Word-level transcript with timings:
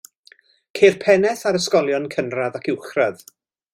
Ceir 0.79 0.95
pennaeth 1.03 1.43
ar 1.51 1.59
ysgolion 1.59 2.09
cynradd 2.17 2.59
ac 2.61 2.71
uwchradd. 2.75 3.23